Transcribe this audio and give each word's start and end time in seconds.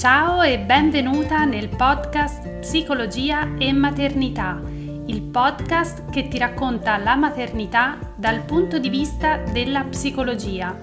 Ciao 0.00 0.40
e 0.40 0.58
benvenuta 0.58 1.44
nel 1.44 1.68
podcast 1.68 2.60
Psicologia 2.60 3.58
e 3.58 3.70
Maternità, 3.70 4.58
il 4.64 5.20
podcast 5.20 6.08
che 6.08 6.26
ti 6.26 6.38
racconta 6.38 6.96
la 6.96 7.16
maternità 7.16 7.98
dal 8.16 8.40
punto 8.46 8.78
di 8.78 8.88
vista 8.88 9.36
della 9.36 9.84
psicologia. 9.84 10.74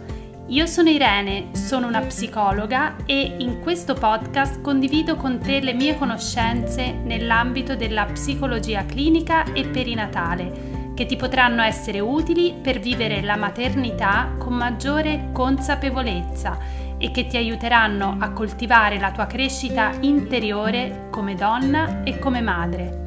Io 0.50 0.68
sono 0.68 0.90
Irene, 0.90 1.48
sono 1.54 1.88
una 1.88 2.02
psicologa 2.02 2.96
e 3.08 3.38
in 3.40 3.60
questo 3.60 3.96
podcast 3.96 4.62
condivido 4.62 5.16
con 5.16 5.40
te 5.40 5.62
le 5.62 5.74
mie 5.74 5.98
conoscenze 5.98 6.92
nell'ambito 6.92 7.76
della 7.76 8.06
psicologia 8.06 8.86
clinica 8.86 9.52
e 9.52 9.66
perinatale 9.66 10.76
che 10.94 11.08
ti 11.08 11.16
potranno 11.16 11.64
essere 11.64 12.00
utili 12.00 12.56
per 12.60 12.80
vivere 12.80 13.22
la 13.22 13.36
maternità 13.36 14.36
con 14.38 14.54
maggiore 14.54 15.30
consapevolezza 15.32 16.86
e 16.98 17.12
che 17.12 17.28
ti 17.28 17.38
aiuteranno 17.38 18.18
a 18.20 18.32
coltivare 18.32 19.00
la 19.00 19.12
tua 19.12 19.26
crescita 19.26 19.92
interiore 20.02 21.08
come 21.12 21.36
donna 21.36 22.04
e 22.04 22.20
come 22.20 22.42
madre. 22.42 23.06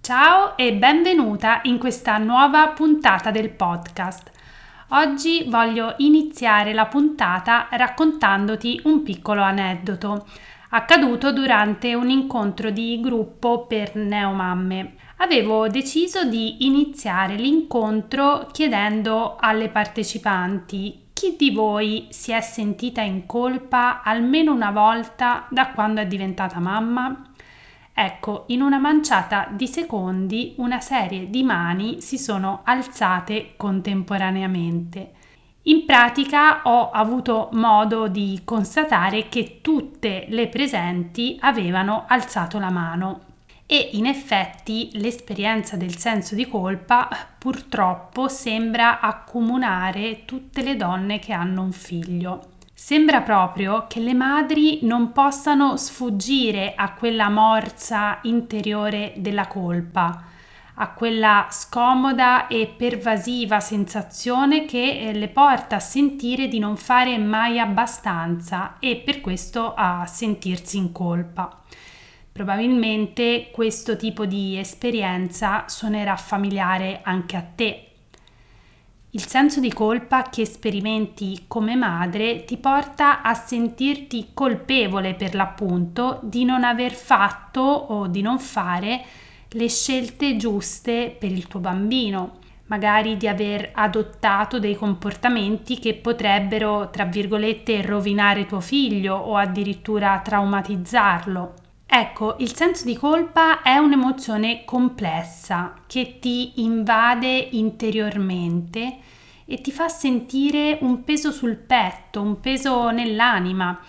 Ciao 0.00 0.56
e 0.56 0.72
benvenuta 0.74 1.60
in 1.64 1.78
questa 1.78 2.18
nuova 2.18 2.68
puntata 2.68 3.30
del 3.30 3.50
podcast. 3.50 4.30
Oggi 4.90 5.46
voglio 5.48 5.94
iniziare 5.96 6.72
la 6.72 6.86
puntata 6.86 7.66
raccontandoti 7.70 8.82
un 8.84 9.02
piccolo 9.02 9.42
aneddoto 9.42 10.26
accaduto 10.76 11.32
durante 11.32 11.94
un 11.94 12.10
incontro 12.10 12.70
di 12.70 13.00
gruppo 13.00 13.66
per 13.66 13.96
neomamme. 13.96 14.94
Avevo 15.16 15.68
deciso 15.68 16.24
di 16.24 16.66
iniziare 16.66 17.34
l'incontro 17.34 18.46
chiedendo 18.52 19.36
alle 19.40 19.70
partecipanti 19.70 21.04
chi 21.14 21.34
di 21.38 21.50
voi 21.50 22.08
si 22.10 22.32
è 22.32 22.42
sentita 22.42 23.00
in 23.00 23.24
colpa 23.24 24.02
almeno 24.02 24.52
una 24.52 24.70
volta 24.70 25.46
da 25.48 25.70
quando 25.70 26.02
è 26.02 26.06
diventata 26.06 26.60
mamma? 26.60 27.22
Ecco, 27.94 28.44
in 28.48 28.60
una 28.60 28.76
manciata 28.76 29.48
di 29.50 29.66
secondi 29.66 30.56
una 30.58 30.80
serie 30.80 31.30
di 31.30 31.42
mani 31.42 32.02
si 32.02 32.18
sono 32.18 32.60
alzate 32.64 33.54
contemporaneamente. 33.56 35.12
In 35.68 35.84
pratica 35.84 36.60
ho 36.62 36.90
avuto 36.90 37.48
modo 37.54 38.06
di 38.06 38.42
constatare 38.44 39.28
che 39.28 39.58
tutte 39.62 40.26
le 40.28 40.46
presenti 40.46 41.36
avevano 41.40 42.04
alzato 42.06 42.60
la 42.60 42.70
mano 42.70 43.22
e 43.66 43.90
in 43.94 44.06
effetti 44.06 44.90
l'esperienza 44.92 45.76
del 45.76 45.96
senso 45.96 46.36
di 46.36 46.46
colpa 46.48 47.08
purtroppo 47.36 48.28
sembra 48.28 49.00
accomunare 49.00 50.24
tutte 50.24 50.62
le 50.62 50.76
donne 50.76 51.18
che 51.18 51.32
hanno 51.32 51.62
un 51.62 51.72
figlio. 51.72 52.50
Sembra 52.72 53.22
proprio 53.22 53.86
che 53.88 53.98
le 53.98 54.14
madri 54.14 54.78
non 54.82 55.10
possano 55.10 55.76
sfuggire 55.76 56.74
a 56.76 56.92
quella 56.92 57.28
morsa 57.28 58.20
interiore 58.22 59.14
della 59.16 59.48
colpa 59.48 60.34
a 60.78 60.90
quella 60.92 61.48
scomoda 61.50 62.48
e 62.48 62.66
pervasiva 62.76 63.60
sensazione 63.60 64.66
che 64.66 65.00
eh, 65.00 65.12
le 65.12 65.28
porta 65.28 65.76
a 65.76 65.80
sentire 65.80 66.48
di 66.48 66.58
non 66.58 66.76
fare 66.76 67.16
mai 67.18 67.58
abbastanza 67.58 68.78
e 68.78 68.96
per 68.96 69.20
questo 69.20 69.72
a 69.74 70.04
sentirsi 70.06 70.76
in 70.76 70.92
colpa. 70.92 71.62
Probabilmente 72.30 73.48
questo 73.50 73.96
tipo 73.96 74.26
di 74.26 74.58
esperienza 74.58 75.64
suonerà 75.68 76.16
familiare 76.16 77.00
anche 77.02 77.36
a 77.36 77.42
te. 77.42 77.80
Il 79.10 79.26
senso 79.26 79.60
di 79.60 79.72
colpa 79.72 80.24
che 80.24 80.44
sperimenti 80.44 81.44
come 81.46 81.74
madre 81.74 82.44
ti 82.44 82.58
porta 82.58 83.22
a 83.22 83.32
sentirti 83.32 84.32
colpevole 84.34 85.14
per 85.14 85.34
l'appunto 85.34 86.20
di 86.22 86.44
non 86.44 86.64
aver 86.64 86.92
fatto 86.92 87.62
o 87.62 88.08
di 88.08 88.20
non 88.20 88.38
fare 88.38 89.02
le 89.50 89.68
scelte 89.68 90.36
giuste 90.36 91.14
per 91.18 91.30
il 91.30 91.46
tuo 91.46 91.60
bambino, 91.60 92.38
magari 92.66 93.16
di 93.16 93.28
aver 93.28 93.70
adottato 93.74 94.58
dei 94.58 94.74
comportamenti 94.74 95.78
che 95.78 95.94
potrebbero, 95.94 96.90
tra 96.90 97.04
virgolette, 97.04 97.82
rovinare 97.82 98.46
tuo 98.46 98.60
figlio 98.60 99.14
o 99.14 99.36
addirittura 99.36 100.20
traumatizzarlo. 100.22 101.54
Ecco, 101.86 102.36
il 102.40 102.54
senso 102.54 102.84
di 102.84 102.96
colpa 102.96 103.62
è 103.62 103.76
un'emozione 103.76 104.64
complessa 104.64 105.74
che 105.86 106.18
ti 106.20 106.60
invade 106.60 107.48
interiormente 107.52 108.98
e 109.44 109.60
ti 109.60 109.70
fa 109.70 109.88
sentire 109.88 110.78
un 110.80 111.04
peso 111.04 111.30
sul 111.30 111.54
petto, 111.54 112.20
un 112.20 112.40
peso 112.40 112.90
nell'anima, 112.90 113.80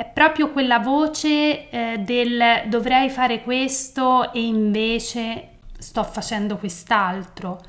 è 0.00 0.06
proprio 0.06 0.50
quella 0.50 0.78
voce 0.78 1.68
eh, 1.68 1.98
del 1.98 2.62
dovrei 2.68 3.10
fare 3.10 3.42
questo 3.42 4.32
e 4.32 4.42
invece 4.46 5.58
sto 5.78 6.02
facendo 6.04 6.56
quest'altro. 6.56 7.60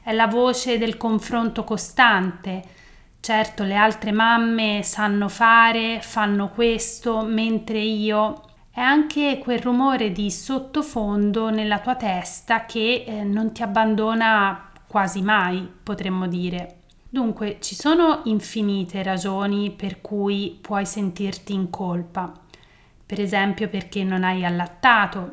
È 0.00 0.12
la 0.12 0.28
voce 0.28 0.78
del 0.78 0.96
confronto 0.96 1.64
costante. 1.64 2.62
Certo, 3.18 3.64
le 3.64 3.74
altre 3.74 4.12
mamme 4.12 4.84
sanno 4.84 5.28
fare, 5.28 6.00
fanno 6.00 6.50
questo, 6.50 7.22
mentre 7.22 7.80
io 7.80 8.40
è 8.70 8.78
anche 8.78 9.38
quel 9.38 9.58
rumore 9.58 10.12
di 10.12 10.30
sottofondo 10.30 11.50
nella 11.50 11.80
tua 11.80 11.96
testa 11.96 12.66
che 12.66 13.02
eh, 13.04 13.24
non 13.24 13.50
ti 13.50 13.64
abbandona 13.64 14.70
quasi 14.86 15.22
mai, 15.22 15.68
potremmo 15.82 16.28
dire. 16.28 16.79
Dunque, 17.12 17.56
ci 17.60 17.74
sono 17.74 18.20
infinite 18.26 19.02
ragioni 19.02 19.72
per 19.72 20.00
cui 20.00 20.56
puoi 20.60 20.86
sentirti 20.86 21.52
in 21.52 21.68
colpa. 21.68 22.32
Per 23.04 23.20
esempio 23.20 23.68
perché 23.68 24.04
non 24.04 24.22
hai 24.22 24.44
allattato, 24.44 25.32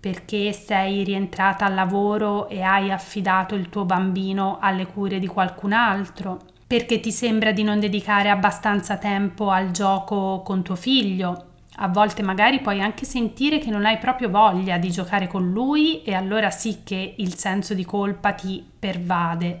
perché 0.00 0.52
sei 0.52 1.04
rientrata 1.04 1.66
al 1.66 1.74
lavoro 1.74 2.48
e 2.48 2.62
hai 2.62 2.90
affidato 2.90 3.54
il 3.54 3.68
tuo 3.68 3.84
bambino 3.84 4.56
alle 4.58 4.86
cure 4.86 5.18
di 5.18 5.26
qualcun 5.26 5.74
altro, 5.74 6.40
perché 6.66 6.98
ti 6.98 7.12
sembra 7.12 7.52
di 7.52 7.62
non 7.62 7.78
dedicare 7.78 8.30
abbastanza 8.30 8.96
tempo 8.96 9.50
al 9.50 9.70
gioco 9.70 10.40
con 10.42 10.62
tuo 10.62 10.76
figlio. 10.76 11.44
A 11.80 11.88
volte 11.88 12.22
magari 12.22 12.60
puoi 12.60 12.80
anche 12.80 13.04
sentire 13.04 13.58
che 13.58 13.68
non 13.68 13.84
hai 13.84 13.98
proprio 13.98 14.30
voglia 14.30 14.78
di 14.78 14.90
giocare 14.90 15.26
con 15.26 15.52
lui 15.52 16.02
e 16.04 16.14
allora 16.14 16.48
sì 16.48 16.80
che 16.84 17.16
il 17.18 17.34
senso 17.34 17.74
di 17.74 17.84
colpa 17.84 18.32
ti 18.32 18.64
pervade. 18.78 19.58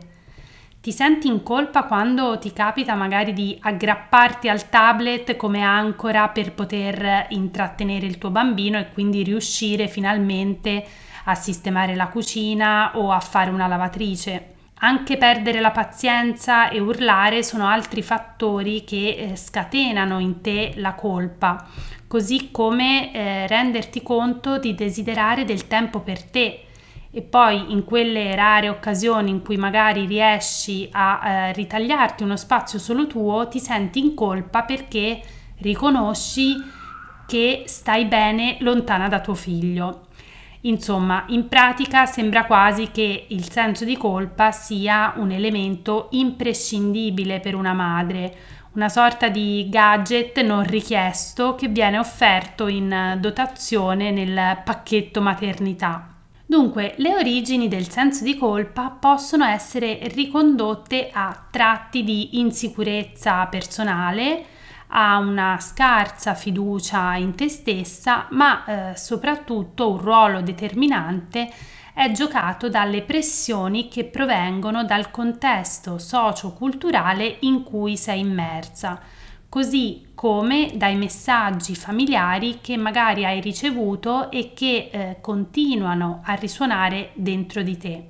Ti 0.80 0.92
senti 0.92 1.26
in 1.26 1.42
colpa 1.42 1.82
quando 1.84 2.38
ti 2.38 2.52
capita 2.52 2.94
magari 2.94 3.32
di 3.32 3.58
aggrapparti 3.60 4.48
al 4.48 4.68
tablet 4.68 5.34
come 5.34 5.60
ancora 5.60 6.28
per 6.28 6.52
poter 6.52 7.26
intrattenere 7.30 8.06
il 8.06 8.16
tuo 8.16 8.30
bambino 8.30 8.78
e 8.78 8.88
quindi 8.92 9.24
riuscire 9.24 9.88
finalmente 9.88 10.86
a 11.24 11.34
sistemare 11.34 11.96
la 11.96 12.06
cucina 12.06 12.92
o 12.94 13.10
a 13.10 13.18
fare 13.18 13.50
una 13.50 13.66
lavatrice. 13.66 14.54
Anche 14.80 15.16
perdere 15.16 15.58
la 15.60 15.72
pazienza 15.72 16.68
e 16.68 16.78
urlare 16.78 17.42
sono 17.42 17.66
altri 17.66 18.00
fattori 18.00 18.84
che 18.84 19.16
eh, 19.16 19.36
scatenano 19.36 20.20
in 20.20 20.40
te 20.40 20.74
la 20.76 20.94
colpa, 20.94 21.66
così 22.06 22.52
come 22.52 23.12
eh, 23.12 23.48
renderti 23.48 24.00
conto 24.00 24.58
di 24.58 24.76
desiderare 24.76 25.44
del 25.44 25.66
tempo 25.66 25.98
per 25.98 26.22
te 26.22 26.67
e 27.10 27.22
poi 27.22 27.72
in 27.72 27.84
quelle 27.84 28.34
rare 28.34 28.68
occasioni 28.68 29.30
in 29.30 29.42
cui 29.42 29.56
magari 29.56 30.04
riesci 30.06 30.88
a 30.92 31.20
eh, 31.22 31.52
ritagliarti 31.52 32.22
uno 32.22 32.36
spazio 32.36 32.78
solo 32.78 33.06
tuo, 33.06 33.48
ti 33.48 33.58
senti 33.60 33.98
in 33.98 34.14
colpa 34.14 34.62
perché 34.62 35.20
riconosci 35.60 36.54
che 37.26 37.64
stai 37.66 38.04
bene 38.06 38.58
lontana 38.60 39.08
da 39.08 39.20
tuo 39.20 39.34
figlio. 39.34 40.06
Insomma, 40.62 41.24
in 41.28 41.48
pratica 41.48 42.04
sembra 42.04 42.44
quasi 42.44 42.90
che 42.90 43.26
il 43.28 43.48
senso 43.50 43.84
di 43.84 43.96
colpa 43.96 44.50
sia 44.50 45.12
un 45.16 45.30
elemento 45.30 46.08
imprescindibile 46.10 47.38
per 47.40 47.54
una 47.54 47.72
madre, 47.72 48.34
una 48.72 48.88
sorta 48.88 49.28
di 49.28 49.66
gadget 49.70 50.40
non 50.42 50.64
richiesto 50.64 51.54
che 51.54 51.68
viene 51.68 51.98
offerto 51.98 52.66
in 52.66 53.16
dotazione 53.20 54.10
nel 54.10 54.60
pacchetto 54.64 55.20
maternità. 55.20 56.17
Dunque, 56.50 56.94
le 56.96 57.14
origini 57.14 57.68
del 57.68 57.90
senso 57.90 58.24
di 58.24 58.34
colpa 58.34 58.88
possono 58.88 59.44
essere 59.44 60.00
ricondotte 60.04 61.10
a 61.12 61.44
tratti 61.50 62.02
di 62.02 62.38
insicurezza 62.38 63.44
personale, 63.48 64.46
a 64.86 65.18
una 65.18 65.58
scarsa 65.60 66.32
fiducia 66.32 67.16
in 67.16 67.34
te 67.34 67.50
stessa, 67.50 68.28
ma 68.30 68.64
eh, 68.64 68.96
soprattutto 68.96 69.90
un 69.90 69.98
ruolo 69.98 70.40
determinante 70.40 71.52
è 71.92 72.10
giocato 72.12 72.70
dalle 72.70 73.02
pressioni 73.02 73.88
che 73.88 74.06
provengono 74.06 74.84
dal 74.84 75.10
contesto 75.10 75.98
socio-culturale 75.98 77.36
in 77.40 77.62
cui 77.62 77.98
sei 77.98 78.20
immersa 78.20 78.98
così 79.48 80.08
come 80.14 80.72
dai 80.74 80.96
messaggi 80.96 81.74
familiari 81.74 82.58
che 82.60 82.76
magari 82.76 83.24
hai 83.24 83.40
ricevuto 83.40 84.30
e 84.30 84.52
che 84.54 84.88
eh, 84.90 85.16
continuano 85.20 86.20
a 86.24 86.34
risuonare 86.34 87.10
dentro 87.14 87.62
di 87.62 87.76
te. 87.76 88.04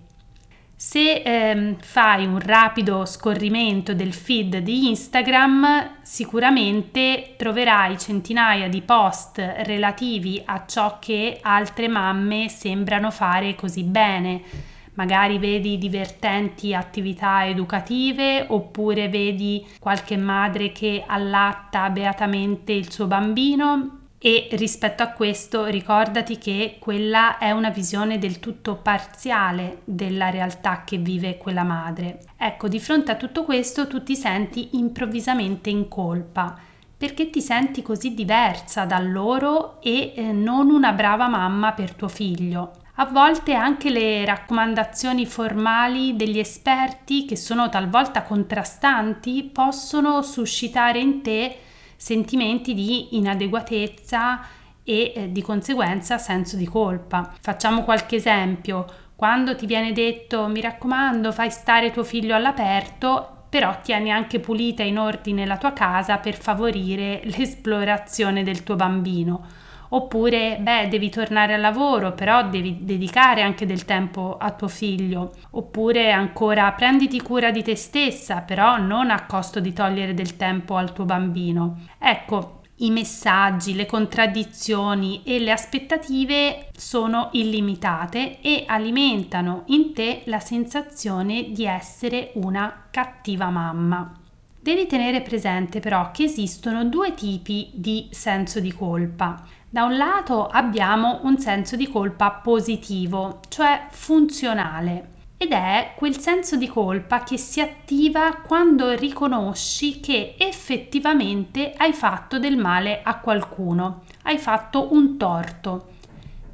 Se 0.81 1.23
ehm, 1.25 1.76
fai 1.81 2.25
un 2.25 2.38
rapido 2.38 3.05
scorrimento 3.05 3.94
del 3.94 4.12
feed 4.12 4.58
di 4.58 4.87
Instagram, 4.87 5.96
sicuramente 6.02 7.35
troverai 7.37 7.99
centinaia 7.99 8.69
di 8.69 8.81
post 8.82 9.38
relativi 9.38 10.40
a 10.44 10.64
ciò 10.67 10.99
che 11.00 11.40
altre 11.43 11.88
mamme 11.88 12.49
sembrano 12.49 13.11
fare 13.11 13.56
così 13.56 13.82
bene. 13.82 14.68
Magari 14.99 15.39
vedi 15.39 15.79
divertenti 15.79 16.75
attività 16.75 17.47
educative 17.47 18.47
oppure 18.49 19.09
vedi 19.09 19.65
qualche 19.79 20.17
madre 20.17 20.73
che 20.73 21.05
allatta 21.06 21.89
beatamente 21.91 22.73
il 22.73 22.91
suo 22.91 23.06
bambino 23.06 24.06
e 24.19 24.49
rispetto 24.53 25.05
a 25.05 25.11
questo 25.11 25.67
ricordati 25.67 26.37
che 26.37 26.79
quella 26.81 27.39
è 27.39 27.53
una 27.53 27.71
visione 27.71 28.19
del 28.19 28.41
tutto 28.41 28.75
parziale 28.75 29.83
della 29.85 30.31
realtà 30.31 30.83
che 30.83 30.97
vive 30.97 31.37
quella 31.37 31.62
madre. 31.62 32.19
Ecco, 32.37 32.67
di 32.67 32.81
fronte 32.81 33.12
a 33.12 33.17
tutto 33.17 33.45
questo 33.45 33.87
tu 33.87 34.03
ti 34.03 34.17
senti 34.17 34.71
improvvisamente 34.73 35.71
in 35.71 35.87
colpa 35.87 36.59
perché 36.97 37.31
ti 37.31 37.41
senti 37.41 37.83
così 37.83 38.15
diversa 38.15 38.85
da 38.85 38.99
loro 38.99 39.81
e 39.81 40.15
eh, 40.17 40.33
non 40.33 40.71
una 40.71 40.91
brava 40.91 41.29
mamma 41.29 41.71
per 41.71 41.95
tuo 41.95 42.09
figlio. 42.09 42.73
A 43.00 43.05
volte 43.05 43.55
anche 43.55 43.91
le 43.91 44.25
raccomandazioni 44.25 45.25
formali 45.25 46.17
degli 46.17 46.41
esperti, 46.41 47.27
che 47.27 47.37
sono 47.37 47.69
talvolta 47.69 48.25
contrastanti, 48.25 49.45
possono 49.53 50.21
suscitare 50.23 50.99
in 50.99 51.23
te 51.23 51.59
sentimenti 51.95 52.75
di 52.75 53.17
inadeguatezza 53.17 54.41
e 54.83 55.12
eh, 55.15 55.31
di 55.31 55.41
conseguenza 55.43 56.19
senso 56.19 56.56
di 56.56 56.67
colpa. 56.67 57.33
Facciamo 57.41 57.85
qualche 57.85 58.17
esempio. 58.17 58.85
Quando 59.15 59.55
ti 59.55 59.67
viene 59.67 59.93
detto 59.93 60.49
mi 60.49 60.61
raccomando 60.61 61.31
fai 61.31 61.53
stare 61.53 61.93
tuo 61.93 62.03
figlio 62.03 62.35
all'aperto, 62.35 63.45
però 63.49 63.79
tieni 63.81 64.11
anche 64.11 64.41
pulita 64.41 64.83
in 64.83 64.99
ordine 64.99 65.47
la 65.47 65.56
tua 65.56 65.73
casa 65.73 66.17
per 66.17 66.37
favorire 66.37 67.21
l'esplorazione 67.31 68.43
del 68.43 68.65
tuo 68.65 68.75
bambino 68.75 69.67
Oppure, 69.90 70.58
beh, 70.61 70.88
devi 70.88 71.08
tornare 71.08 71.55
al 71.55 71.61
lavoro, 71.61 72.12
però 72.12 72.49
devi 72.49 72.79
dedicare 72.81 73.43
anche 73.43 73.67
del 73.67 73.85
tempo 73.85 74.37
a 74.38 74.50
tuo 74.52 74.69
figlio. 74.69 75.32
Oppure 75.50 76.12
ancora, 76.12 76.73
prenditi 76.73 77.23
cura 77.23 77.50
di 77.50 77.62
te 77.62 77.76
stessa, 77.76 78.43
però 78.43 78.76
non 78.76 79.11
a 79.11 79.26
costo 79.26 79.61
di 79.61 79.73
togliere 79.73 80.14
del 80.14 80.37
tempo 80.37 80.76
al 80.76 80.93
tuo 80.93 81.05
bambino. 81.05 81.87
Ecco, 81.99 82.61
i 82.81 82.90
messaggi, 82.90 83.75
le 83.75 83.87
contraddizioni 83.87 85.23
e 85.25 85.40
le 85.40 85.50
aspettative 85.50 86.69
sono 86.76 87.31
illimitate 87.32 88.40
e 88.40 88.64
alimentano 88.67 89.64
in 89.67 89.93
te 89.93 90.23
la 90.26 90.38
sensazione 90.38 91.50
di 91.50 91.64
essere 91.64 92.31
una 92.35 92.85
cattiva 92.90 93.49
mamma. 93.49 94.12
Devi 94.61 94.87
tenere 94.87 95.23
presente 95.23 95.81
però 95.81 96.11
che 96.12 96.25
esistono 96.25 96.85
due 96.85 97.14
tipi 97.14 97.70
di 97.73 98.08
senso 98.11 98.61
di 98.61 98.73
colpa. 98.73 99.43
Da 99.70 99.85
un 99.85 99.99
lato 99.99 100.47
abbiamo 100.47 101.20
un 101.25 101.37
senso 101.37 101.76
di 101.76 101.91
colpa 101.91 102.31
positivo, 102.31 103.41
cioè 103.50 103.88
funzionale, 103.91 105.17
ed 105.37 105.53
è 105.53 105.93
quel 105.94 106.19
senso 106.19 106.56
di 106.56 106.67
colpa 106.67 107.23
che 107.23 107.37
si 107.37 107.61
attiva 107.61 108.37
quando 108.37 108.93
riconosci 108.93 110.00
che 110.00 110.37
effettivamente 110.38 111.75
hai 111.76 111.93
fatto 111.93 112.38
del 112.38 112.56
male 112.56 113.03
a 113.03 113.19
qualcuno, 113.19 114.05
hai 114.23 114.38
fatto 114.38 114.94
un 114.94 115.19
torto. 115.19 115.88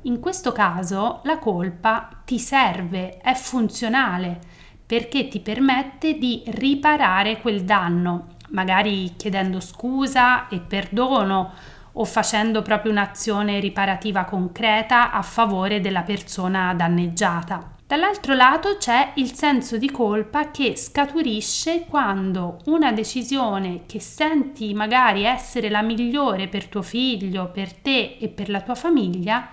In 0.02 0.18
questo 0.18 0.50
caso 0.50 1.20
la 1.22 1.38
colpa 1.38 2.08
ti 2.24 2.40
serve, 2.40 3.18
è 3.18 3.34
funzionale, 3.34 4.40
perché 4.84 5.28
ti 5.28 5.38
permette 5.38 6.18
di 6.18 6.42
riparare 6.46 7.40
quel 7.40 7.62
danno, 7.62 8.26
magari 8.48 9.14
chiedendo 9.16 9.60
scusa 9.60 10.48
e 10.48 10.58
perdono 10.58 11.52
o 11.94 12.04
facendo 12.04 12.62
proprio 12.62 12.92
un'azione 12.92 13.60
riparativa 13.60 14.24
concreta 14.24 15.10
a 15.10 15.22
favore 15.22 15.80
della 15.80 16.02
persona 16.02 16.74
danneggiata. 16.74 17.72
Dall'altro 17.86 18.34
lato 18.34 18.76
c'è 18.78 19.12
il 19.16 19.34
senso 19.34 19.76
di 19.76 19.90
colpa 19.90 20.50
che 20.50 20.74
scaturisce 20.74 21.84
quando 21.84 22.58
una 22.64 22.92
decisione 22.92 23.82
che 23.86 24.00
senti 24.00 24.72
magari 24.72 25.24
essere 25.24 25.68
la 25.68 25.82
migliore 25.82 26.48
per 26.48 26.66
tuo 26.66 26.80
figlio, 26.80 27.50
per 27.50 27.74
te 27.74 28.16
e 28.18 28.28
per 28.28 28.48
la 28.48 28.62
tua 28.62 28.74
famiglia 28.74 29.48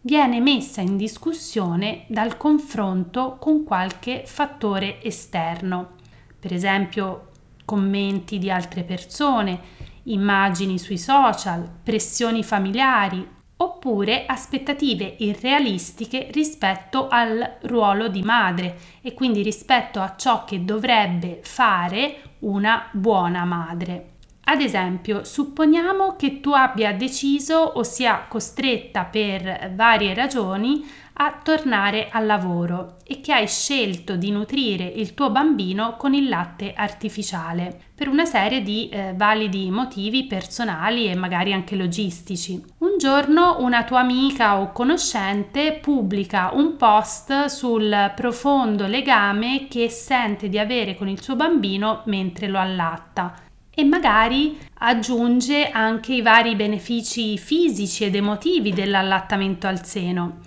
viene 0.00 0.40
messa 0.40 0.80
in 0.80 0.96
discussione 0.96 2.04
dal 2.06 2.36
confronto 2.36 3.36
con 3.38 3.64
qualche 3.64 4.22
fattore 4.26 5.02
esterno, 5.02 5.96
per 6.38 6.52
esempio 6.52 7.30
commenti 7.64 8.38
di 8.38 8.50
altre 8.50 8.84
persone, 8.84 9.60
immagini 10.04 10.78
sui 10.78 10.98
social, 10.98 11.68
pressioni 11.82 12.42
familiari 12.42 13.26
oppure 13.56 14.26
aspettative 14.26 15.16
irrealistiche 15.18 16.28
rispetto 16.32 17.08
al 17.08 17.58
ruolo 17.62 18.08
di 18.08 18.22
madre 18.22 18.78
e 19.00 19.14
quindi 19.14 19.42
rispetto 19.42 20.00
a 20.00 20.14
ciò 20.16 20.44
che 20.44 20.64
dovrebbe 20.64 21.40
fare 21.42 22.36
una 22.40 22.88
buona 22.90 23.44
madre. 23.44 24.11
Ad 24.44 24.60
esempio, 24.60 25.22
supponiamo 25.22 26.16
che 26.16 26.40
tu 26.40 26.50
abbia 26.50 26.92
deciso 26.92 27.54
o 27.54 27.84
sia 27.84 28.26
costretta 28.28 29.04
per 29.04 29.72
varie 29.76 30.14
ragioni 30.14 30.84
a 31.14 31.38
tornare 31.42 32.08
al 32.10 32.26
lavoro 32.26 32.96
e 33.04 33.20
che 33.20 33.32
hai 33.32 33.46
scelto 33.46 34.16
di 34.16 34.32
nutrire 34.32 34.84
il 34.84 35.14
tuo 35.14 35.30
bambino 35.30 35.96
con 35.96 36.12
il 36.14 36.28
latte 36.28 36.72
artificiale 36.74 37.90
per 37.94 38.08
una 38.08 38.24
serie 38.24 38.62
di 38.62 38.88
eh, 38.88 39.12
validi 39.14 39.70
motivi 39.70 40.24
personali 40.24 41.06
e 41.08 41.14
magari 41.14 41.52
anche 41.52 41.76
logistici. 41.76 42.60
Un 42.78 42.98
giorno 42.98 43.58
una 43.60 43.84
tua 43.84 44.00
amica 44.00 44.58
o 44.58 44.72
conoscente 44.72 45.78
pubblica 45.80 46.50
un 46.54 46.76
post 46.76 47.44
sul 47.44 48.12
profondo 48.16 48.88
legame 48.88 49.68
che 49.68 49.88
sente 49.88 50.48
di 50.48 50.58
avere 50.58 50.96
con 50.96 51.08
il 51.08 51.22
suo 51.22 51.36
bambino 51.36 52.02
mentre 52.06 52.48
lo 52.48 52.58
allatta 52.58 53.50
e 53.74 53.84
magari 53.84 54.58
aggiunge 54.78 55.70
anche 55.70 56.14
i 56.14 56.22
vari 56.22 56.54
benefici 56.56 57.38
fisici 57.38 58.04
ed 58.04 58.14
emotivi 58.14 58.72
dell'allattamento 58.72 59.66
al 59.66 59.84
seno. 59.84 60.40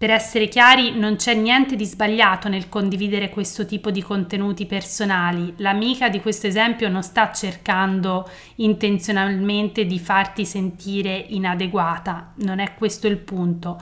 Per 0.00 0.08
essere 0.08 0.48
chiari, 0.48 0.98
non 0.98 1.16
c'è 1.16 1.34
niente 1.34 1.76
di 1.76 1.84
sbagliato 1.84 2.48
nel 2.48 2.70
condividere 2.70 3.28
questo 3.28 3.66
tipo 3.66 3.90
di 3.90 4.00
contenuti 4.00 4.64
personali. 4.64 5.52
L'amica 5.58 6.08
di 6.08 6.22
questo 6.22 6.46
esempio 6.46 6.88
non 6.88 7.02
sta 7.02 7.30
cercando 7.32 8.26
intenzionalmente 8.56 9.84
di 9.84 9.98
farti 9.98 10.46
sentire 10.46 11.26
inadeguata, 11.28 12.32
non 12.36 12.60
è 12.60 12.72
questo 12.72 13.08
il 13.08 13.18
punto 13.18 13.78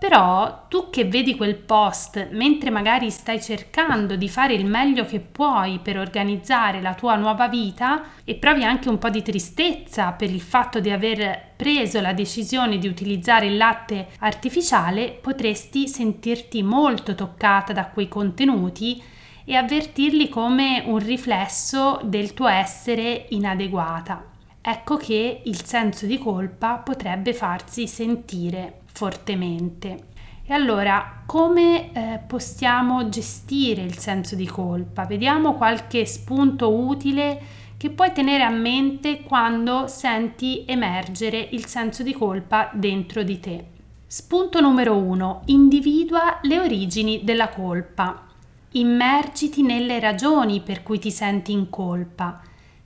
però 0.00 0.64
tu 0.68 0.88
che 0.88 1.04
vedi 1.04 1.36
quel 1.36 1.56
post 1.56 2.30
mentre 2.30 2.70
magari 2.70 3.10
stai 3.10 3.38
cercando 3.38 4.16
di 4.16 4.30
fare 4.30 4.54
il 4.54 4.64
meglio 4.64 5.04
che 5.04 5.20
puoi 5.20 5.78
per 5.78 5.98
organizzare 5.98 6.80
la 6.80 6.94
tua 6.94 7.16
nuova 7.16 7.48
vita 7.48 8.04
e 8.24 8.36
provi 8.36 8.64
anche 8.64 8.88
un 8.88 8.96
po' 8.96 9.10
di 9.10 9.20
tristezza 9.20 10.12
per 10.12 10.30
il 10.30 10.40
fatto 10.40 10.80
di 10.80 10.90
aver 10.90 11.52
preso 11.54 12.00
la 12.00 12.14
decisione 12.14 12.78
di 12.78 12.88
utilizzare 12.88 13.48
il 13.48 13.58
latte 13.58 14.08
artificiale, 14.20 15.18
potresti 15.20 15.86
sentirti 15.86 16.62
molto 16.62 17.14
toccata 17.14 17.74
da 17.74 17.88
quei 17.88 18.08
contenuti 18.08 19.02
e 19.44 19.54
avvertirli 19.54 20.30
come 20.30 20.82
un 20.86 20.98
riflesso 20.98 22.00
del 22.04 22.32
tuo 22.32 22.46
essere 22.46 23.26
inadeguata. 23.28 24.24
Ecco 24.62 24.96
che 24.96 25.42
il 25.44 25.62
senso 25.62 26.06
di 26.06 26.16
colpa 26.16 26.76
potrebbe 26.76 27.34
farsi 27.34 27.86
sentire 27.86 28.80
fortemente. 29.00 30.08
E 30.44 30.52
allora, 30.52 31.22
come 31.24 31.90
eh, 31.90 32.18
possiamo 32.18 33.08
gestire 33.08 33.80
il 33.80 33.96
senso 33.96 34.34
di 34.34 34.44
colpa? 34.44 35.06
Vediamo 35.06 35.54
qualche 35.54 36.04
spunto 36.04 36.70
utile 36.70 37.40
che 37.78 37.88
puoi 37.88 38.12
tenere 38.12 38.42
a 38.42 38.50
mente 38.50 39.22
quando 39.22 39.86
senti 39.86 40.66
emergere 40.66 41.48
il 41.52 41.64
senso 41.64 42.02
di 42.02 42.12
colpa 42.12 42.68
dentro 42.74 43.22
di 43.22 43.40
te. 43.40 43.64
Spunto 44.06 44.60
numero 44.60 44.96
1. 44.96 45.44
Individua 45.46 46.38
le 46.42 46.60
origini 46.60 47.24
della 47.24 47.48
colpa. 47.48 48.26
Immergiti 48.72 49.62
nelle 49.62 49.98
ragioni 49.98 50.60
per 50.60 50.82
cui 50.82 50.98
ti 50.98 51.10
senti 51.10 51.52
in 51.52 51.70
colpa. 51.70 52.42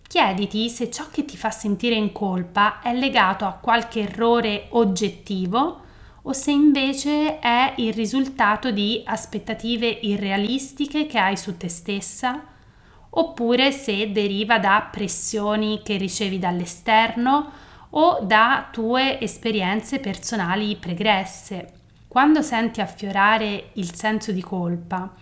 Chiediti 0.07 0.69
se 0.69 0.93
ciò 0.93 1.07
che 1.11 1.25
ti 1.25 1.37
fa 1.37 1.51
sentire 1.51 1.97
in 1.97 2.13
colpa 2.13 2.81
è 2.81 2.95
legato 2.95 3.47
a 3.47 3.59
qualche 3.61 4.03
errore 4.03 4.67
oggettivo 4.71 5.83
o 6.27 6.33
se 6.33 6.51
invece 6.51 7.39
è 7.39 7.75
il 7.77 7.93
risultato 7.93 8.71
di 8.71 9.03
aspettative 9.05 9.87
irrealistiche 9.87 11.07
che 11.07 11.19
hai 11.19 11.37
su 11.37 11.57
te 11.57 11.69
stessa, 11.69 12.43
oppure 13.11 13.71
se 13.73 14.11
deriva 14.11 14.59
da 14.59 14.89
pressioni 14.91 15.83
che 15.85 15.97
ricevi 15.97 16.39
dall'esterno 16.39 17.53
o 17.91 18.21
da 18.23 18.69
tue 18.73 19.21
esperienze 19.21 20.01
personali 20.01 20.77
pregresse. 20.77 21.73
Quando 22.09 22.43
senti 22.43 22.81
affiorare 22.81 23.71
il 23.75 23.95
senso 23.95 24.33
di 24.33 24.41
colpa, 24.41 25.13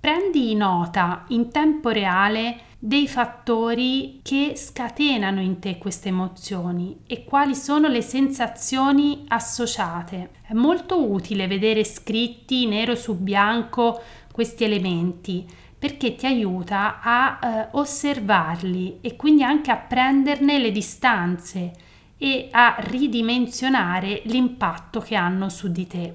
prendi 0.00 0.54
nota 0.54 1.24
in 1.28 1.50
tempo 1.50 1.90
reale 1.90 2.60
dei 2.80 3.08
fattori 3.08 4.20
che 4.22 4.52
scatenano 4.54 5.40
in 5.40 5.58
te 5.58 5.78
queste 5.78 6.10
emozioni 6.10 7.00
e 7.08 7.24
quali 7.24 7.56
sono 7.56 7.88
le 7.88 8.02
sensazioni 8.02 9.24
associate. 9.28 10.30
È 10.42 10.52
molto 10.52 11.10
utile 11.10 11.48
vedere 11.48 11.82
scritti 11.82 12.66
nero 12.66 12.94
su 12.94 13.16
bianco 13.16 14.00
questi 14.30 14.62
elementi 14.62 15.44
perché 15.76 16.14
ti 16.14 16.26
aiuta 16.26 17.00
a 17.02 17.38
eh, 17.40 17.68
osservarli 17.72 18.98
e 19.00 19.16
quindi 19.16 19.42
anche 19.42 19.72
a 19.72 19.76
prenderne 19.76 20.58
le 20.58 20.70
distanze 20.70 21.72
e 22.16 22.48
a 22.50 22.76
ridimensionare 22.78 24.22
l'impatto 24.24 25.00
che 25.00 25.16
hanno 25.16 25.48
su 25.48 25.70
di 25.70 25.86
te. 25.86 26.14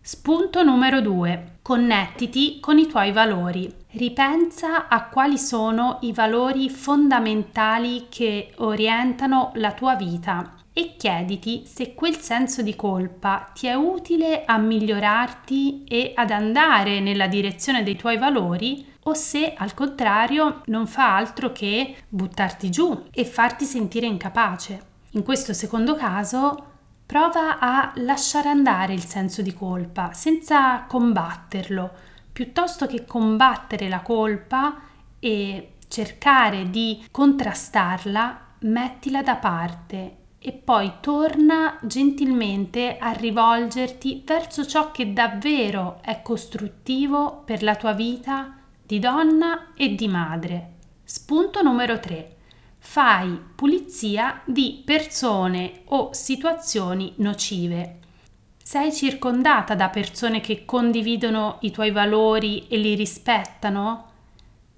Spunto 0.00 0.62
numero 0.62 1.00
2. 1.00 1.58
Connettiti 1.62 2.58
con 2.60 2.78
i 2.78 2.86
tuoi 2.86 3.10
valori. 3.10 3.82
Ripensa 3.96 4.88
a 4.88 5.04
quali 5.04 5.38
sono 5.38 5.98
i 6.00 6.12
valori 6.12 6.68
fondamentali 6.68 8.06
che 8.08 8.52
orientano 8.56 9.52
la 9.54 9.70
tua 9.70 9.94
vita 9.94 10.56
e 10.72 10.96
chiediti 10.96 11.62
se 11.64 11.94
quel 11.94 12.16
senso 12.16 12.62
di 12.62 12.74
colpa 12.74 13.52
ti 13.54 13.68
è 13.68 13.74
utile 13.74 14.44
a 14.46 14.58
migliorarti 14.58 15.84
e 15.84 16.10
ad 16.16 16.32
andare 16.32 16.98
nella 16.98 17.28
direzione 17.28 17.84
dei 17.84 17.94
tuoi 17.94 18.18
valori 18.18 18.84
o 19.04 19.14
se 19.14 19.54
al 19.56 19.74
contrario 19.74 20.62
non 20.66 20.88
fa 20.88 21.14
altro 21.14 21.52
che 21.52 21.94
buttarti 22.08 22.70
giù 22.70 23.04
e 23.12 23.24
farti 23.24 23.64
sentire 23.64 24.06
incapace. 24.06 24.86
In 25.10 25.22
questo 25.22 25.52
secondo 25.52 25.94
caso 25.94 26.72
Prova 27.06 27.58
a 27.58 27.92
lasciare 27.96 28.48
andare 28.48 28.94
il 28.94 29.04
senso 29.04 29.42
di 29.42 29.52
colpa 29.52 30.14
senza 30.14 30.84
combatterlo, 30.88 31.90
piuttosto 32.34 32.86
che 32.86 33.04
combattere 33.04 33.88
la 33.88 34.00
colpa 34.00 34.80
e 35.20 35.74
cercare 35.86 36.68
di 36.68 37.06
contrastarla, 37.08 38.40
mettila 38.62 39.22
da 39.22 39.36
parte 39.36 40.16
e 40.40 40.52
poi 40.52 40.94
torna 41.00 41.78
gentilmente 41.82 42.98
a 42.98 43.12
rivolgerti 43.12 44.24
verso 44.26 44.66
ciò 44.66 44.90
che 44.90 45.12
davvero 45.12 46.00
è 46.02 46.22
costruttivo 46.22 47.42
per 47.44 47.62
la 47.62 47.76
tua 47.76 47.92
vita 47.92 48.58
di 48.82 48.98
donna 48.98 49.72
e 49.74 49.94
di 49.94 50.08
madre. 50.08 50.72
Spunto 51.04 51.62
numero 51.62 52.00
3 52.00 52.36
fai 52.78 53.40
pulizia 53.54 54.42
di 54.44 54.82
persone 54.84 55.82
o 55.86 56.12
situazioni 56.12 57.14
nocive. 57.18 58.00
Sei 58.66 58.94
circondata 58.94 59.74
da 59.74 59.90
persone 59.90 60.40
che 60.40 60.64
condividono 60.64 61.58
i 61.60 61.70
tuoi 61.70 61.90
valori 61.90 62.66
e 62.66 62.78
li 62.78 62.94
rispettano? 62.94 64.12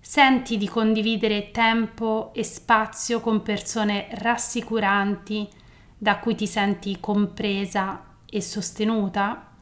Senti 0.01 0.57
di 0.57 0.69
condividere 0.69 1.53
tempo 1.53 2.33
e 2.35 2.43
spazio 2.43 3.21
con 3.21 3.43
persone 3.43 4.09
rassicuranti 4.11 5.49
da 5.97 6.19
cui 6.19 6.35
ti 6.35 6.49
senti 6.49 6.99
compresa 6.99 8.03
e 8.29 8.41
sostenuta? 8.41 9.53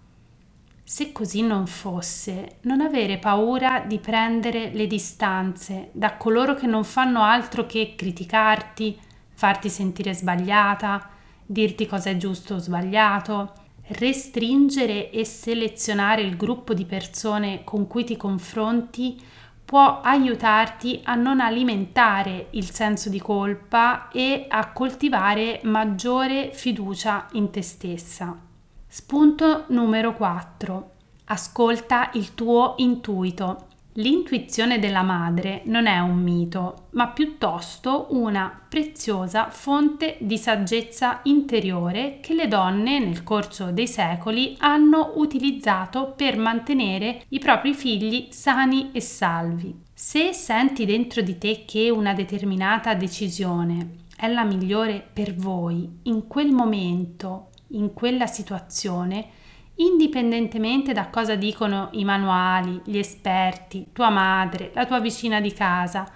Se 0.83 1.12
così 1.12 1.43
non 1.43 1.66
fosse, 1.66 2.57
non 2.62 2.81
avere 2.81 3.19
paura 3.19 3.81
di 3.81 3.99
prendere 3.99 4.71
le 4.73 4.87
distanze 4.87 5.90
da 5.93 6.16
coloro 6.16 6.54
che 6.54 6.66
non 6.66 6.85
fanno 6.85 7.23
altro 7.23 7.66
che 7.66 7.93
criticarti, 7.95 8.99
farti 9.35 9.69
sentire 9.69 10.14
sbagliata, 10.14 11.11
dirti 11.45 11.85
cosa 11.85 12.09
è 12.09 12.16
giusto 12.16 12.54
o 12.54 12.59
sbagliato, 12.59 13.63
restringere 13.88 15.11
e 15.11 15.25
selezionare 15.25 16.23
il 16.23 16.37
gruppo 16.37 16.73
di 16.73 16.85
persone 16.85 17.62
con 17.64 17.87
cui 17.87 18.05
ti 18.05 18.17
confronti 18.17 19.21
può 19.64 20.00
aiutarti 20.03 21.00
a 21.05 21.14
non 21.14 21.41
alimentare 21.41 22.49
il 22.50 22.71
senso 22.71 23.09
di 23.09 23.21
colpa 23.21 24.09
e 24.11 24.47
a 24.49 24.73
coltivare 24.73 25.61
maggiore 25.64 26.50
fiducia 26.53 27.29
in 27.33 27.50
te 27.50 27.62
stessa. 27.62 28.38
Spunto 28.87 29.64
numero 29.69 30.14
4. 30.14 30.91
Ascolta 31.25 32.11
il 32.14 32.35
tuo 32.35 32.75
intuito. 32.79 33.67
L'intuizione 33.98 34.80
della 34.80 35.02
madre 35.02 35.62
non 35.66 35.86
è 35.86 36.00
un 36.00 36.20
mito, 36.20 36.88
ma 36.90 37.08
piuttosto 37.08 38.08
una 38.10 38.62
preziosa 38.68 39.50
fonte 39.50 40.16
di 40.18 40.36
saggezza 40.36 41.20
interiore 41.24 42.18
che 42.20 42.34
le 42.34 42.48
donne 42.48 42.98
nel 42.98 43.22
corso 43.22 43.70
dei 43.70 43.86
secoli 43.86 44.56
hanno 44.58 45.12
utilizzato 45.14 46.12
per 46.16 46.36
mantenere 46.36 47.22
i 47.28 47.38
propri 47.38 47.72
figli 47.72 48.26
sani 48.30 48.90
e 48.92 49.00
salvi. 49.00 49.82
Se 49.94 50.32
senti 50.32 50.84
dentro 50.86 51.22
di 51.22 51.38
te 51.38 51.64
che 51.64 51.88
una 51.88 52.14
determinata 52.14 52.94
decisione 52.94 54.02
è 54.16 54.26
la 54.26 54.42
migliore 54.42 55.06
per 55.12 55.36
voi 55.36 56.00
in 56.04 56.26
quel 56.26 56.50
momento 56.50 57.50
in 57.68 57.92
quella 57.92 58.26
situazione, 58.26 59.42
indipendentemente 59.76 60.93
da 60.93 61.09
cosa 61.09 61.35
dicono 61.35 61.88
i 61.93 62.04
manuali, 62.04 62.81
gli 62.85 62.99
esperti, 62.99 63.87
tua 63.93 64.11
madre, 64.11 64.71
la 64.75 64.87
tua 64.87 65.00
vicina 65.00 65.40
di 65.40 65.52
casa, 65.52 66.07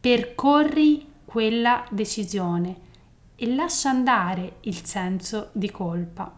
percorri 0.00 1.06
quella 1.24 1.84
decisione 1.90 2.76
e 3.36 3.54
lascia 3.54 3.90
andare 3.90 4.56
il 4.62 4.84
senso 4.84 5.48
di 5.52 5.70
colpa. 5.70 6.32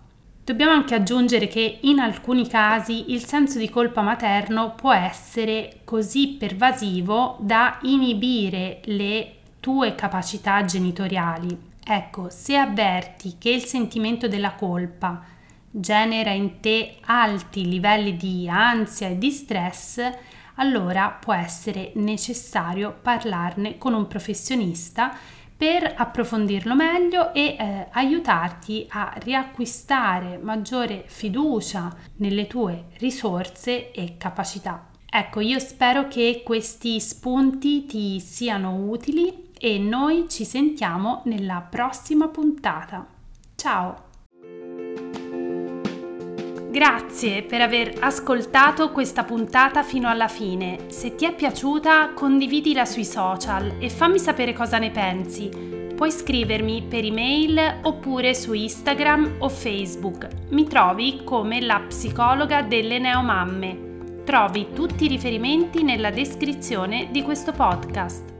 Dobbiamo 0.45 0.73
anche 0.73 0.95
aggiungere 0.95 1.47
che 1.49 1.79
in 1.83 1.99
alcuni 1.99 2.47
casi 2.47 3.13
il 3.13 3.25
senso 3.25 3.59
di 3.59 3.71
colpa 3.71 4.03
materno 4.03 4.75
può 4.75 4.93
essere 4.93 5.81
così 5.85 6.37
pervasivo 6.39 7.39
da 7.41 7.79
inibire 7.83 8.81
le 8.85 9.37
tue 9.61 9.95
capacità 9.95 10.65
genitoriali 10.65 11.73
Ecco, 11.87 12.31
se 12.31 12.57
avverti 12.57 13.37
che 13.39 13.51
il 13.51 13.65
sentimento 13.65 14.27
della 14.27 14.55
colpa 14.55 15.23
genera 15.77 16.31
in 16.31 16.61
te 16.61 16.99
alti 17.01 17.69
livelli 17.69 18.17
di 18.17 18.49
ansia 18.49 19.09
e 19.09 19.19
di 19.19 19.31
stress, 19.31 20.01
allora 20.57 21.09
può 21.09 21.33
essere 21.33 21.91
necessario 21.97 22.97
parlarne 23.03 23.77
con 23.77 23.93
un 23.93 24.07
professionista 24.07 25.17
per 25.57 25.95
approfondirlo 25.97 26.75
meglio 26.75 27.33
e 27.33 27.57
eh, 27.59 27.89
aiutarti 27.91 28.87
a 28.91 29.15
riacquistare 29.17 30.39
maggiore 30.39 31.05
fiducia 31.07 31.93
nelle 32.17 32.47
tue 32.47 32.87
risorse 32.99 33.91
e 33.91 34.17
capacità. 34.17 34.91
Ecco, 35.09 35.41
io 35.41 35.59
spero 35.59 36.09
che 36.09 36.43
questi 36.45 37.01
spunti 37.01 37.87
ti 37.87 38.21
siano 38.21 38.75
utili 38.75 39.53
e 39.59 39.79
noi 39.79 40.29
ci 40.29 40.45
sentiamo 40.45 41.23
nella 41.25 41.67
prossima 41.69 42.29
puntata. 42.29 43.07
Ciao! 43.55 44.14
Grazie 46.75 47.45
per 47.45 47.61
aver 47.61 47.99
ascoltato 48.01 48.91
questa 48.91 49.23
puntata 49.23 49.85
fino 49.85 50.09
alla 50.09 50.27
fine. 50.27 50.87
Se 50.89 51.15
ti 51.15 51.25
è 51.25 51.33
piaciuta 51.33 52.11
condividila 52.15 52.85
sui 52.85 53.05
social 53.05 53.77
e 53.79 53.89
fammi 53.89 54.19
sapere 54.19 54.53
cosa 54.53 54.79
ne 54.79 54.91
pensi. 54.91 55.49
Puoi 55.95 56.11
scrivermi 56.11 56.87
per 56.89 57.05
email 57.05 57.79
oppure 57.83 58.35
su 58.35 58.55
Instagram 58.55 59.37
o 59.39 59.49
Facebook. 59.49 60.27
Mi 60.49 60.67
trovi 60.67 61.21
come 61.23 61.61
la 61.61 61.79
psicologa 61.79 62.63
delle 62.63 62.99
neomamme. 62.99 64.23
Trovi 64.25 64.73
tutti 64.75 65.05
i 65.05 65.09
riferimenti 65.09 65.85
nella 65.85 66.11
descrizione 66.11 67.07
di 67.13 67.23
questo 67.23 67.53
podcast. 67.53 68.34